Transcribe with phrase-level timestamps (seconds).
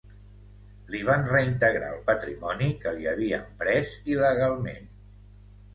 [0.95, 4.91] Li van reintegrar el patrimoni que li havien pres il·legalment.